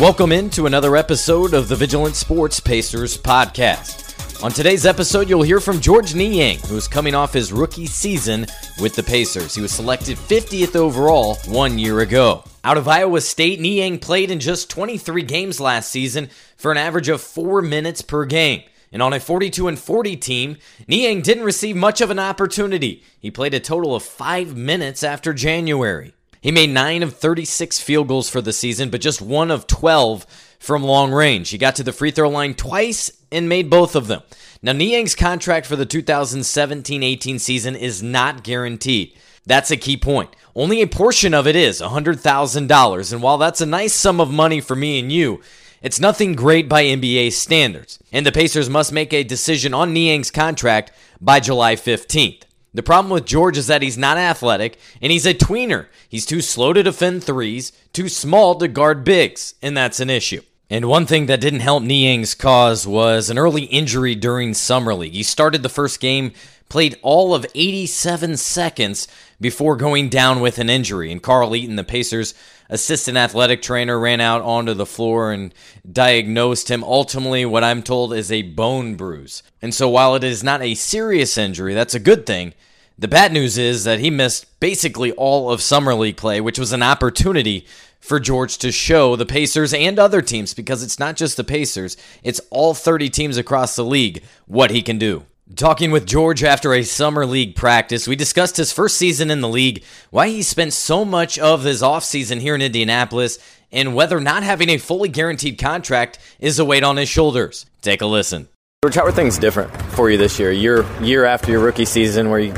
[0.00, 4.42] Welcome into another episode of the Vigilant Sports Pacers podcast.
[4.42, 8.46] On today's episode, you'll hear from Georges Niang, who is coming off his rookie season
[8.80, 9.54] with the Pacers.
[9.54, 12.44] He was selected 50th overall one year ago.
[12.64, 17.10] Out of Iowa State, Niang played in just 23 games last season for an average
[17.10, 18.62] of 4 minutes per game.
[18.90, 20.56] And on a 42 and 40 team,
[20.88, 23.04] Niang didn't receive much of an opportunity.
[23.20, 26.14] He played a total of 5 minutes after January.
[26.40, 30.24] He made 9 of 36 field goals for the season, but just 1 of 12
[30.58, 31.50] from long range.
[31.50, 34.22] He got to the free throw line twice and made both of them.
[34.62, 39.16] Now, Niang's contract for the 2017 18 season is not guaranteed.
[39.46, 40.36] That's a key point.
[40.54, 43.12] Only a portion of it is $100,000.
[43.12, 45.40] And while that's a nice sum of money for me and you,
[45.82, 47.98] it's nothing great by NBA standards.
[48.12, 52.42] And the Pacers must make a decision on Niang's contract by July 15th.
[52.72, 55.86] The problem with Georges is that he's not athletic and he's a tweener.
[56.08, 60.42] He's too slow to defend threes, too small to guard bigs, and that's an issue.
[60.72, 65.14] And one thing that didn't help Niang's cause was an early injury during Summer League.
[65.14, 66.32] He started the first game,
[66.70, 69.06] played all of 87 seconds
[69.38, 71.12] before going down with an injury.
[71.12, 72.32] And Carl Eaton, the Pacers'
[72.70, 75.52] assistant athletic trainer, ran out onto the floor and
[75.90, 76.82] diagnosed him.
[76.82, 79.42] Ultimately, what I'm told is a bone bruise.
[79.60, 82.54] And so while it is not a serious injury, that's a good thing.
[82.98, 86.72] The bad news is that he missed basically all of Summer League play, which was
[86.72, 87.66] an opportunity
[87.98, 91.96] for Georges to show the Pacers and other teams, because it's not just the Pacers,
[92.22, 95.24] it's all 30 teams across the league, what he can do.
[95.56, 99.48] Talking with Georges after a summer league practice, we discussed his first season in the
[99.48, 103.38] league, why he spent so much of his offseason here in Indianapolis,
[103.72, 107.66] and whether not having a fully guaranteed contract is a weight on his shoulders.
[107.82, 108.48] Take a listen.
[108.84, 110.52] Georges, how are things different for you this year?
[110.52, 112.54] Year year after your rookie season, where you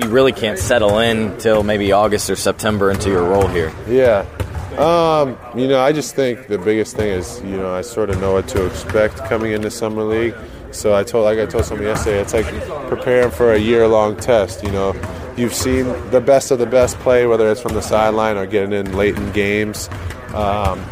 [0.00, 3.72] you really can't settle in till maybe August or September into your role here.
[3.88, 4.26] Yeah,
[4.78, 8.20] um, you know, I just think the biggest thing is you know I sort of
[8.20, 10.34] know what to expect coming into summer league.
[10.72, 12.46] So I told, like I told someone yesterday, it's like
[12.88, 14.62] preparing for a year-long test.
[14.62, 14.94] You know,
[15.36, 18.72] you've seen the best of the best play, whether it's from the sideline or getting
[18.72, 19.88] in late in games.
[20.34, 20.82] Um,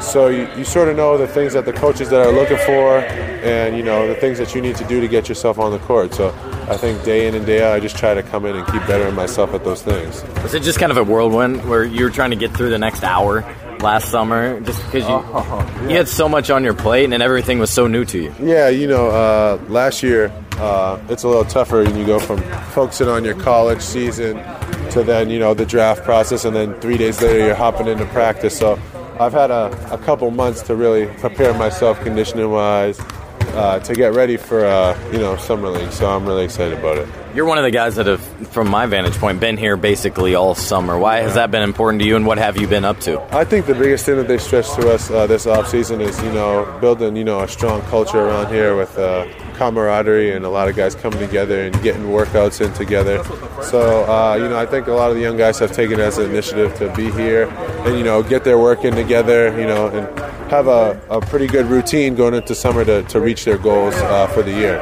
[0.00, 2.98] so you, you sort of know the things that the coaches that are looking for,
[2.98, 5.78] and you know the things that you need to do to get yourself on the
[5.80, 6.14] court.
[6.14, 6.28] So
[6.68, 8.86] I think day in and day out, I just try to come in and keep
[8.86, 10.24] bettering myself at those things.
[10.42, 13.02] Was it just kind of a whirlwind where you're trying to get through the next
[13.02, 13.44] hour
[13.80, 15.44] last summer, just because you uh,
[15.82, 15.88] yeah.
[15.88, 18.34] you had so much on your plate and everything was so new to you?
[18.40, 22.38] Yeah, you know, uh, last year uh, it's a little tougher when you go from
[22.72, 24.36] focusing on your college season
[24.90, 28.06] to then you know the draft process, and then three days later you're hopping into
[28.06, 28.58] practice.
[28.58, 28.78] So
[29.20, 33.00] I've had a, a couple months to really prepare myself conditioning wise.
[33.54, 36.98] Uh, to get ready for uh, you know summer league, so I'm really excited about
[36.98, 37.08] it.
[37.34, 40.54] You're one of the guys that have, from my vantage point, been here basically all
[40.54, 40.98] summer.
[40.98, 43.20] Why has that been important to you, and what have you been up to?
[43.34, 46.22] I think the biggest thing that they stressed to us uh, this off season is
[46.22, 49.26] you know building you know a strong culture around here with uh,
[49.58, 53.22] camaraderie and a lot of guys coming together and getting workouts in together.
[53.62, 56.02] So, uh, you know, I think a lot of the young guys have taken it
[56.02, 57.48] as an initiative to be here
[57.84, 61.46] and, you know, get their work in together, you know, and have a, a pretty
[61.46, 64.78] good routine going into summer to, to reach their goals uh, for the year.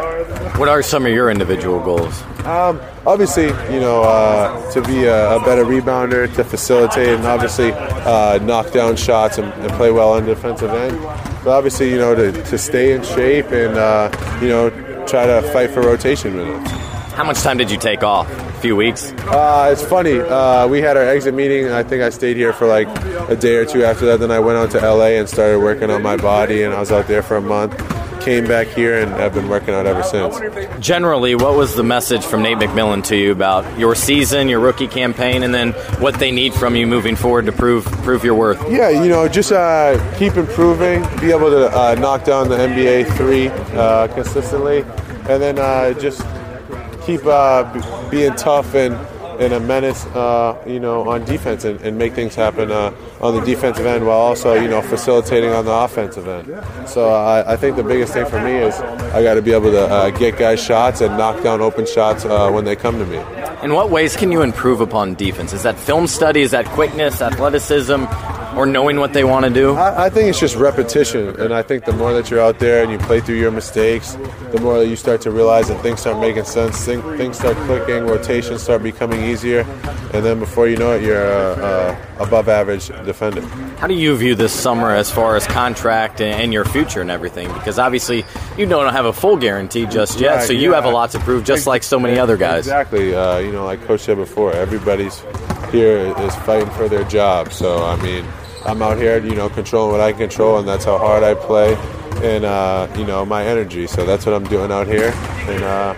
[0.56, 2.22] What are some of your individual goals?
[2.44, 7.72] Um, obviously, you know, uh, to be a, a, better rebounder, to facilitate, and obviously
[7.72, 10.96] uh, knock down shots and, and, play well on the defensive end.
[11.44, 14.10] But obviously, you know, to, to stay in shape and, uh,
[14.40, 14.70] you know,
[15.06, 16.70] try to fight for rotation minutes.
[17.12, 18.28] How much time did you take off?
[18.66, 19.12] Few weeks?
[19.12, 20.18] Uh, it's funny.
[20.18, 21.70] Uh, we had our exit meeting.
[21.70, 22.88] I think I stayed here for like
[23.30, 24.18] a day or two after that.
[24.18, 26.90] Then I went out to LA and started working on my body, and I was
[26.90, 27.80] out there for a month
[28.26, 30.40] came back here and I've been working out ever since.
[30.84, 34.88] Generally, what was the message from Nate McMillan to you about your season, your rookie
[34.88, 38.60] campaign, and then what they need from you moving forward to prove prove your worth?
[38.68, 43.16] Yeah, you know, just uh, keep improving, be able to uh, knock down the NBA
[43.16, 43.46] three
[43.78, 44.80] uh, consistently,
[45.28, 46.22] and then uh, just
[47.06, 47.62] keep uh,
[48.10, 48.94] being tough and
[49.38, 53.34] and a menace, uh, you know, on defense and, and make things happen uh, on
[53.34, 56.46] the defensive end while also, you know, facilitating on the offensive end.
[56.88, 58.74] So uh, I think the biggest thing for me is
[59.12, 62.24] I got to be able to uh, get guys shots and knock down open shots
[62.24, 63.18] uh, when they come to me.
[63.62, 65.52] In what ways can you improve upon defense?
[65.52, 66.40] Is that film study?
[66.40, 68.04] Is that quickness, athleticism?
[68.56, 69.74] Or knowing what they want to do?
[69.74, 72.82] I, I, think it's just repetition, and I think the more that you're out there
[72.82, 74.12] and you play through your mistakes,
[74.52, 78.06] the more that you start to realize that things start making sense, things start clicking,
[78.06, 79.60] rotations start becoming easier,
[80.12, 83.42] and then before you know it, you're a, a above average defender.
[83.76, 87.52] How do you view this summer as far as contract and your future and everything?
[87.52, 88.24] Because obviously
[88.56, 90.76] you don't have a full guarantee just yet, right, so you yeah.
[90.76, 92.60] have a lot to prove, just like so many other guys.
[92.60, 93.14] Exactly.
[93.14, 95.22] Uh, you know, like Coach said before, everybody's
[95.70, 97.52] here is fighting for their job.
[97.52, 98.24] So I mean,
[98.66, 101.34] I'm out here, you know, controlling what I can control, and that's how hard I
[101.34, 101.74] play,
[102.22, 103.86] and uh, you know, my energy.
[103.86, 105.94] So that's what I'm doing out here, and uh,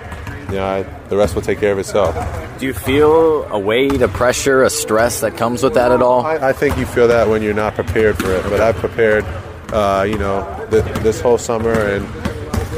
[0.50, 2.14] you know, I, the rest will take care of itself.
[2.58, 6.26] Do you feel a weight, a pressure, a stress that comes with that at all?
[6.26, 9.24] I, I think you feel that when you're not prepared for it, but I've prepared,
[9.72, 12.06] uh, you know, th- this whole summer and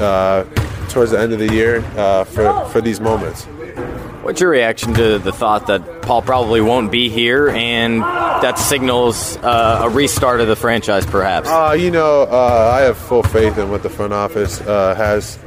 [0.01, 0.45] uh,
[0.89, 3.47] towards the end of the year uh, for for these moments.
[4.23, 9.39] What's your reaction to the thought that Paul probably won't be here and that signals
[9.39, 11.49] uh, a restart of the franchise, perhaps?
[11.49, 15.39] Uh, you know, uh, I have full faith in what the front office uh, has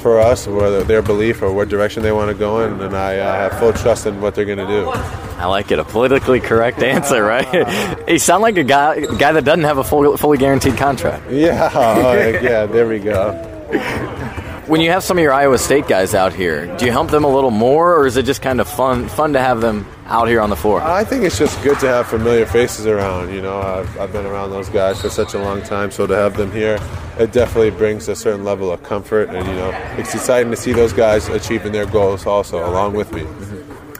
[0.00, 3.18] for us, whether their belief or what direction they want to go in, and I
[3.18, 4.88] uh, have full trust in what they're going to do.
[4.88, 5.78] I like it.
[5.78, 8.08] A politically correct answer, right?
[8.08, 11.30] you sound like a guy, a guy that doesn't have a full, fully guaranteed contract.
[11.30, 11.70] Yeah,
[12.40, 14.40] yeah, there we go.
[14.66, 17.24] When you have some of your Iowa State guys out here, do you hump them
[17.24, 20.26] a little more, or is it just kind of fun fun to have them out
[20.26, 20.80] here on the floor?
[20.80, 23.34] I think it's just good to have familiar faces around.
[23.34, 26.16] You know, I've, I've been around those guys for such a long time, so to
[26.16, 26.78] have them here,
[27.18, 30.72] it definitely brings a certain level of comfort, and you know, it's exciting to see
[30.72, 33.26] those guys achieving their goals also along with me.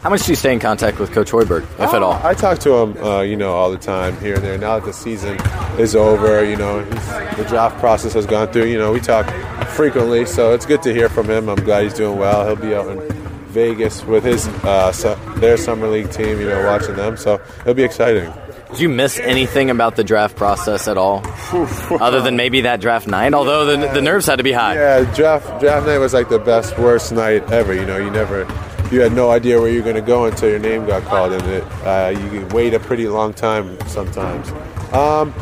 [0.01, 2.21] How much do you stay in contact with Coach Hoiberg, if at all?
[2.23, 4.59] I talk to him, uh, you know, all the time here and there.
[4.59, 5.39] Now that the season
[5.79, 6.85] is over, you know,
[7.37, 8.67] the draft process has gone through.
[8.67, 9.27] You know, we talk
[9.75, 11.49] frequently, so it's good to hear from him.
[11.49, 12.47] I'm glad he's doing well.
[12.47, 13.01] He'll be out in
[13.49, 17.17] Vegas with his uh, su- their summer league team, you know, watching them.
[17.17, 18.33] So it'll be exciting.
[18.71, 21.23] Did you miss anything about the draft process at all,
[22.01, 23.33] other than maybe that draft night?
[23.33, 24.75] Although the, the nerves had to be high.
[24.75, 27.73] Yeah, draft draft night was like the best worst night ever.
[27.73, 28.41] You know, you never
[28.91, 31.33] you had no idea where you were going to go until your name got called,
[31.33, 34.51] and it uh, you wait a pretty long time sometimes.
[34.93, 35.33] Um,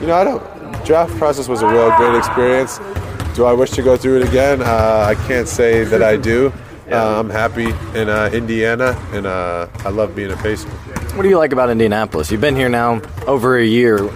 [0.00, 0.42] you know, I don't.
[0.86, 2.78] Draft process was a real great experience.
[3.34, 4.60] Do I wish to go through it again?
[4.62, 6.52] Uh, I can't say that I do.
[6.90, 7.66] Uh, I'm happy
[7.96, 10.68] in uh, Indiana, and uh, I love being a Pacer.
[11.14, 12.32] What do you like about Indianapolis?
[12.32, 14.08] You've been here now over a year.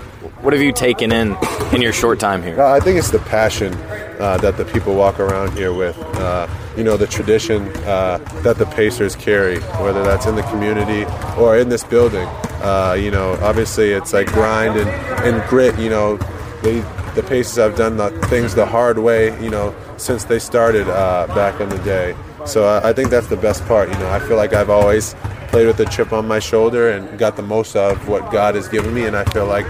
[0.43, 1.37] What have you taken in
[1.73, 2.61] in your short time here?
[2.61, 3.75] Uh, I think it's the passion
[4.19, 5.97] uh, that the people walk around here with.
[6.17, 11.05] Uh, you know, the tradition uh, that the Pacers carry, whether that's in the community
[11.39, 12.27] or in this building.
[12.61, 14.91] Uh, you know, obviously it's like grind and,
[15.25, 15.79] and grit.
[15.79, 16.17] You know,
[16.63, 16.81] they,
[17.15, 19.41] the Pacers have done the things the hard way.
[19.43, 22.17] You know, since they started uh, back in the day.
[22.47, 23.89] So I think that's the best part.
[23.89, 25.15] You know, I feel like I've always
[25.49, 28.69] played with a chip on my shoulder and got the most of what God has
[28.69, 29.67] given me, and I feel like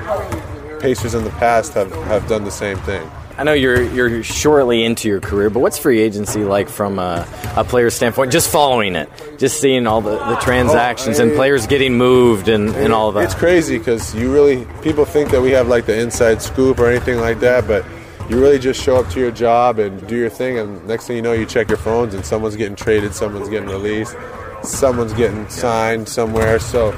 [0.80, 3.08] Pacers in the past have, have done the same thing.
[3.36, 7.26] I know you're you're shortly into your career, but what's free agency like from a,
[7.56, 8.30] a player's standpoint?
[8.30, 9.08] Just following it,
[9.38, 13.14] just seeing all the, the transactions and oh, players getting moved and, and all of
[13.16, 13.24] that.
[13.24, 16.86] It's crazy because you really people think that we have like the inside scoop or
[16.86, 17.84] anything like that, but
[18.30, 21.16] you really just show up to your job and do your thing, and next thing
[21.16, 24.16] you know, you check your phones and someone's getting traded, someone's getting released,
[24.66, 26.58] someone's getting signed somewhere.
[26.58, 26.96] So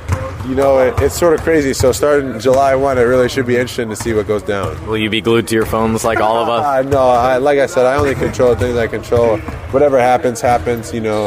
[0.48, 1.74] you know, it, it's sort of crazy.
[1.74, 4.86] So starting July 1, it really should be interesting to see what goes down.
[4.86, 6.64] Will you be glued to your phones like all of us?
[6.64, 9.38] Uh, no, I, like I said, I only control things I control.
[9.72, 11.26] Whatever happens, happens, you know.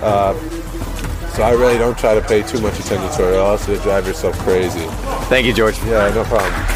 [0.00, 0.32] Uh,
[1.30, 3.76] so I really don't try to pay too much attention to it, or else you
[3.78, 4.86] drive yourself crazy.
[5.28, 5.84] Thank you, Georges.
[5.84, 6.73] Yeah, no problem.